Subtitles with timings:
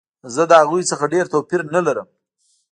[0.33, 2.07] زه له هغوی څخه ډېر توپیر نه لرم